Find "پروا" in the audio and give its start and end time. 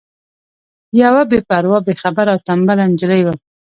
1.49-1.77